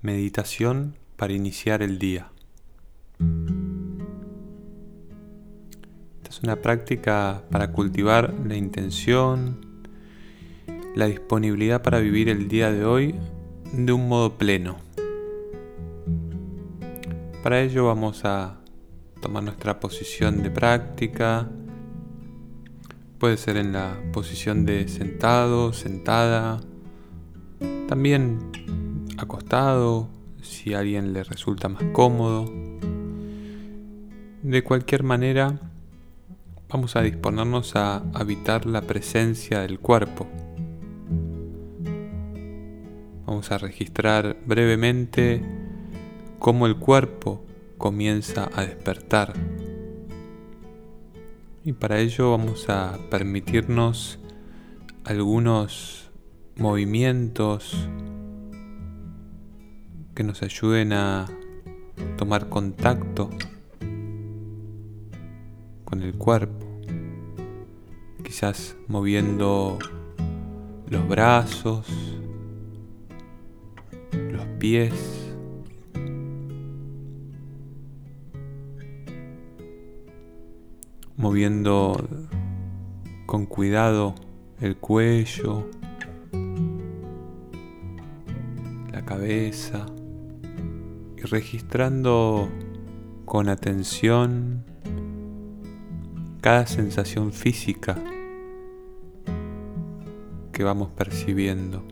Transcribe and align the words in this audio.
Meditación 0.00 0.94
para 1.16 1.32
iniciar 1.32 1.82
el 1.82 1.98
día. 1.98 2.30
Esta 6.22 6.30
es 6.30 6.40
una 6.44 6.62
práctica 6.62 7.42
para 7.50 7.72
cultivar 7.72 8.32
la 8.46 8.54
intención, 8.54 9.82
la 10.94 11.06
disponibilidad 11.06 11.82
para 11.82 11.98
vivir 11.98 12.28
el 12.28 12.46
día 12.46 12.70
de 12.70 12.84
hoy 12.84 13.16
de 13.72 13.92
un 13.92 14.06
modo 14.06 14.38
pleno. 14.38 14.76
Para 17.42 17.60
ello 17.60 17.86
vamos 17.86 18.24
a 18.24 18.60
tomar 19.20 19.42
nuestra 19.42 19.80
posición 19.80 20.44
de 20.44 20.52
práctica. 20.52 21.48
Puede 23.18 23.36
ser 23.36 23.56
en 23.56 23.72
la 23.72 24.00
posición 24.12 24.64
de 24.64 24.86
sentado, 24.86 25.72
sentada. 25.72 26.60
También 27.88 28.67
acostado, 29.18 30.08
si 30.42 30.74
a 30.74 30.78
alguien 30.78 31.12
le 31.12 31.24
resulta 31.24 31.68
más 31.68 31.82
cómodo. 31.92 32.50
De 34.42 34.62
cualquier 34.62 35.02
manera, 35.02 35.58
vamos 36.68 36.96
a 36.96 37.02
disponernos 37.02 37.76
a 37.76 37.96
habitar 38.14 38.66
la 38.66 38.82
presencia 38.82 39.60
del 39.60 39.80
cuerpo. 39.80 40.26
Vamos 43.26 43.50
a 43.50 43.58
registrar 43.58 44.36
brevemente 44.46 45.42
cómo 46.38 46.66
el 46.66 46.76
cuerpo 46.76 47.44
comienza 47.76 48.48
a 48.54 48.62
despertar. 48.62 49.34
Y 51.64 51.72
para 51.72 51.98
ello 51.98 52.30
vamos 52.30 52.68
a 52.68 52.98
permitirnos 53.10 54.18
algunos 55.04 56.10
movimientos 56.56 57.88
que 60.18 60.24
nos 60.24 60.42
ayuden 60.42 60.92
a 60.94 61.26
tomar 62.16 62.48
contacto 62.48 63.30
con 65.84 66.02
el 66.02 66.14
cuerpo, 66.14 66.66
quizás 68.24 68.74
moviendo 68.88 69.78
los 70.88 71.08
brazos, 71.08 71.86
los 74.32 74.44
pies, 74.58 74.92
moviendo 81.16 81.96
con 83.24 83.46
cuidado 83.46 84.16
el 84.60 84.78
cuello, 84.78 85.64
la 88.90 89.04
cabeza 89.04 89.86
y 91.18 91.26
registrando 91.26 92.48
con 93.24 93.48
atención 93.48 94.64
cada 96.40 96.66
sensación 96.66 97.32
física 97.32 97.96
que 100.52 100.62
vamos 100.62 100.90
percibiendo. 100.90 101.84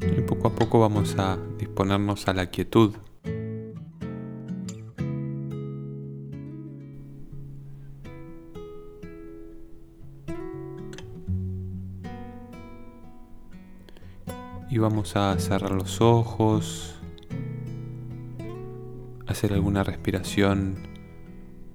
Y 0.00 0.20
poco 0.22 0.48
a 0.48 0.54
poco 0.54 0.80
vamos 0.80 1.16
a 1.18 1.38
disponernos 1.58 2.28
a 2.28 2.34
la 2.34 2.46
quietud. 2.46 2.94
Vamos 14.82 15.14
a 15.14 15.38
cerrar 15.38 15.70
los 15.70 16.00
ojos, 16.00 16.96
hacer 19.28 19.52
alguna 19.52 19.84
respiración 19.84 20.76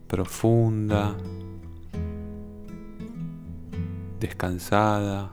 profunda, 0.07 1.15
descansada. 4.19 5.31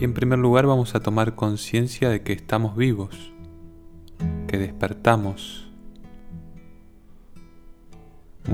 Y 0.00 0.04
en 0.04 0.14
primer 0.14 0.38
lugar 0.38 0.66
vamos 0.66 0.94
a 0.94 1.00
tomar 1.00 1.34
conciencia 1.34 2.08
de 2.08 2.22
que 2.22 2.32
estamos 2.32 2.74
vivos, 2.74 3.32
que 4.46 4.56
despertamos 4.56 5.67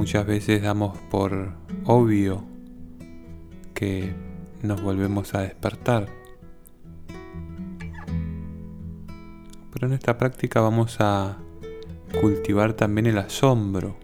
Muchas 0.05 0.27
veces 0.27 0.61
damos 0.61 0.99
por 1.11 1.55
obvio 1.87 2.45
que 3.73 4.13
nos 4.63 4.83
volvemos 4.83 5.35
a 5.35 5.41
despertar. 5.41 6.09
Pero 9.73 9.87
en 9.87 9.95
esta 9.95 10.19
práctica 10.19 10.61
vamos 10.61 10.99
a 11.01 11.39
cultivar 12.21 12.75
también 12.75 13.07
el 13.07 13.17
asombro. 13.17 13.97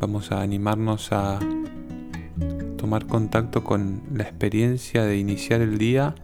Vamos 0.00 0.32
a 0.32 0.40
animarnos 0.40 1.12
a 1.12 1.38
tomar 2.78 3.06
contacto 3.06 3.62
con 3.62 4.04
la 4.10 4.22
experiencia 4.22 5.04
de 5.04 5.18
iniciar 5.18 5.60
el 5.60 5.76
día 5.76 6.14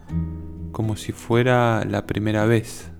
como 0.75 0.97
si 0.97 1.13
fuera 1.13 1.85
la 1.85 2.05
primera 2.05 2.43
vez. 2.45 2.91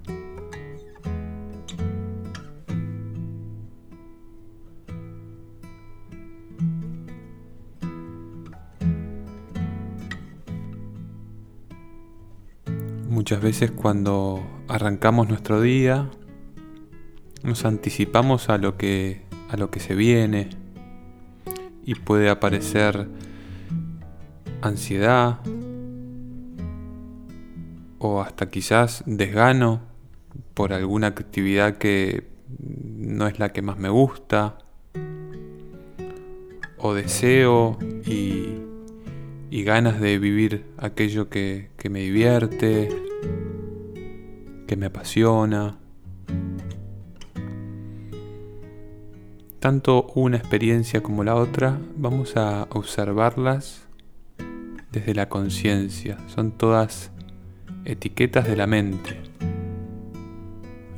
Muchas 13.10 13.42
veces 13.42 13.72
cuando 13.72 14.42
arrancamos 14.70 15.28
nuestro 15.28 15.60
día 15.60 16.10
nos 17.44 17.66
anticipamos 17.66 18.48
a 18.48 18.58
lo 18.58 18.78
que 18.78 19.24
a 19.50 19.58
lo 19.58 19.70
que 19.70 19.82
se 19.82 19.96
viene 19.96 20.48
y 21.84 21.96
puede 21.96 22.30
aparecer 22.30 23.10
ansiedad, 24.62 25.40
o 28.06 28.22
hasta 28.22 28.50
quizás 28.50 29.04
desgano 29.06 29.82
por 30.54 30.74
alguna 30.74 31.08
actividad 31.08 31.78
que 31.78 32.28
no 32.60 33.28
es 33.28 33.40
la 33.40 33.52
que 33.52 33.62
más 33.62 33.78
me 33.78 33.90
gusta, 33.90 34.58
o 36.78 36.94
deseo 36.94 37.78
y, 38.06 38.62
ganas 39.64 40.00
de 40.00 40.20
vivir 40.20 40.66
aquello 40.78 41.28
que, 41.30 41.72
que 41.78 41.90
me 41.90 42.02
divierte, 42.02 42.90
que 44.68 44.76
me 44.76 44.88
apasiona. 44.88 45.80
Tanto 49.60 50.12
una 50.14 50.38
experiencia 50.38 51.02
como 51.02 51.24
la 51.24 51.36
otra, 51.36 51.80
vamos 51.98 52.38
a 52.38 52.68
observarlas 52.70 53.88
desde 54.92 55.16
la 55.16 55.30
conciencia. 55.30 56.18
Son 56.28 56.52
todas 56.52 57.12
etiquetas 57.86 58.48
de 58.48 58.56
la 58.56 58.66
mente, 58.68 59.18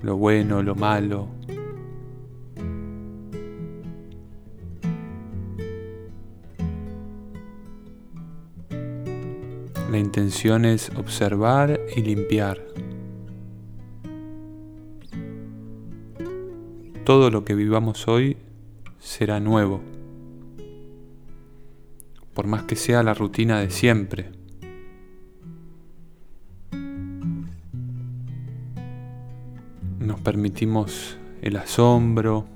lo 0.01 0.15
bueno, 0.15 0.63
lo 0.63 0.73
malo. 0.73 1.27
La 9.91 9.97
intención 9.97 10.65
es 10.65 10.91
observar 10.97 11.79
y 11.95 12.01
limpiar. 12.01 12.61
Todo 17.03 17.31
lo 17.31 17.45
que 17.45 17.55
vivamos 17.55 18.07
hoy 18.07 18.37
será 18.99 19.39
nuevo, 19.39 19.81
por 22.33 22.47
más 22.47 22.63
que 22.63 22.75
sea 22.75 23.01
la 23.01 23.13
rutina 23.13 23.61
de 23.61 23.69
siempre. 23.69 24.31
nos 30.07 30.21
permitimos 30.21 31.17
el 31.41 31.57
asombro, 31.57 32.47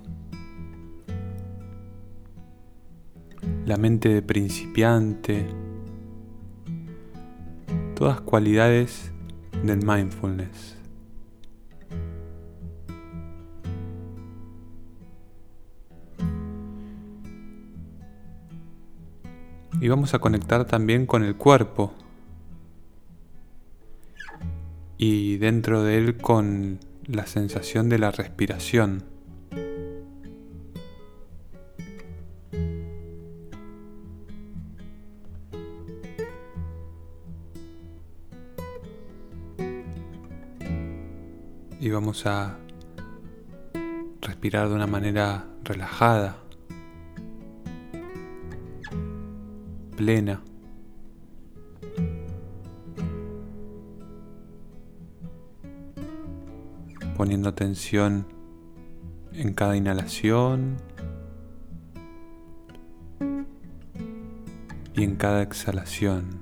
la 3.66 3.76
mente 3.76 4.08
de 4.08 4.22
principiante, 4.22 5.46
todas 7.94 8.22
cualidades 8.22 9.12
del 9.64 9.86
mindfulness. 9.86 10.78
Y 19.82 19.90
vamos 19.90 20.14
a 20.14 20.20
conectar 20.20 20.64
también 20.66 21.06
con 21.06 21.24
el 21.24 21.36
cuerpo 21.36 21.92
y 24.98 25.38
dentro 25.38 25.84
de 25.84 25.98
él 25.98 26.18
con 26.18 26.80
la 27.12 27.26
sensación 27.26 27.90
de 27.90 28.00
la 28.00 28.12
respiración. 28.12 29.04
Y 41.80 41.90
vamos 41.90 42.26
a 42.26 42.58
respirar 44.22 44.70
de 44.70 44.76
una 44.76 44.88
manera 44.88 45.46
relajada. 45.64 46.38
plena. 50.02 50.42
Poniendo 57.22 57.50
atención 57.50 58.26
en 59.32 59.54
cada 59.54 59.78
inhalación 59.78 60.78
y 64.96 65.04
en 65.04 65.16
cada 65.18 65.44
exhalación. 65.44 66.40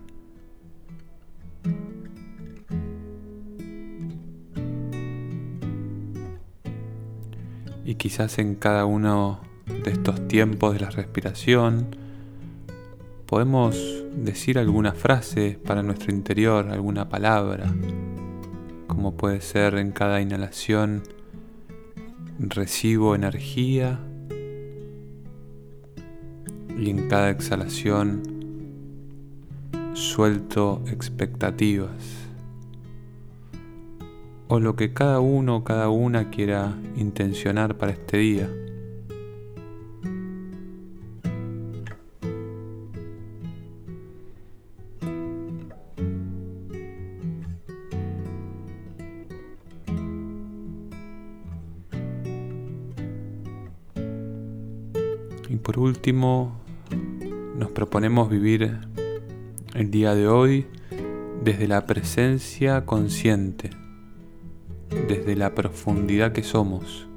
Y 7.83 7.95
quizás 7.95 8.39
en 8.39 8.55
cada 8.55 8.85
uno 8.85 9.41
de 9.83 9.91
estos 9.91 10.29
tiempos 10.29 10.75
de 10.75 10.79
la 10.79 10.91
respiración 10.91 11.93
podemos 13.25 13.77
decir 14.15 14.57
alguna 14.57 14.93
frase 14.93 15.59
para 15.61 15.83
nuestro 15.83 16.13
interior, 16.13 16.69
alguna 16.69 17.09
palabra, 17.09 17.65
como 18.99 19.15
puede 19.15 19.39
ser 19.39 19.75
en 19.75 19.93
cada 19.93 20.19
inhalación 20.19 21.03
recibo 22.37 23.15
energía 23.15 23.97
y 26.77 26.89
en 26.89 27.07
cada 27.07 27.29
exhalación 27.29 28.21
suelto 29.93 30.81
expectativas 30.87 32.27
o 34.49 34.59
lo 34.59 34.75
que 34.75 34.93
cada 34.93 35.21
uno 35.21 35.55
o 35.55 35.63
cada 35.63 35.87
una 35.87 36.29
quiera 36.29 36.75
intencionar 36.97 37.77
para 37.77 37.93
este 37.93 38.17
día. 38.17 38.49
Por 55.69 55.77
último, 55.77 56.59
nos 57.55 57.69
proponemos 57.69 58.27
vivir 58.27 58.79
el 59.75 59.91
día 59.91 60.15
de 60.15 60.27
hoy 60.27 60.65
desde 61.43 61.67
la 61.67 61.85
presencia 61.85 62.87
consciente, 62.87 63.69
desde 65.07 65.35
la 65.35 65.53
profundidad 65.53 66.31
que 66.31 66.41
somos. 66.41 67.07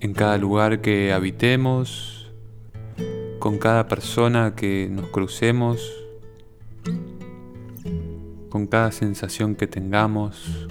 En 0.00 0.12
cada 0.12 0.38
lugar 0.38 0.80
que 0.80 1.12
habitemos, 1.12 2.32
con 3.38 3.58
cada 3.58 3.86
persona 3.86 4.56
que 4.56 4.88
nos 4.90 5.06
crucemos, 5.10 5.88
con 8.48 8.66
cada 8.66 8.90
sensación 8.90 9.54
que 9.54 9.68
tengamos, 9.68 10.66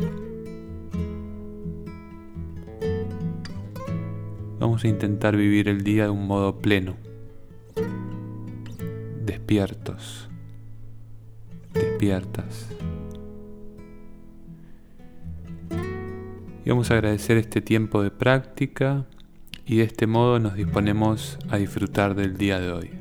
Vamos 4.59 4.83
a 4.83 4.87
intentar 4.87 5.37
vivir 5.37 5.69
el 5.69 5.83
día 5.83 6.05
de 6.05 6.09
un 6.09 6.25
modo 6.25 6.57
pleno, 6.57 6.95
despiertos, 9.23 10.29
despiertas. 11.73 12.67
Y 16.65 16.69
vamos 16.69 16.89
a 16.89 16.95
agradecer 16.95 17.37
este 17.37 17.61
tiempo 17.61 18.01
de 18.01 18.09
práctica 18.09 19.05
y 19.65 19.77
de 19.77 19.83
este 19.83 20.07
modo 20.07 20.39
nos 20.39 20.55
disponemos 20.55 21.37
a 21.49 21.57
disfrutar 21.57 22.15
del 22.15 22.35
día 22.35 22.59
de 22.59 22.71
hoy. 22.71 22.96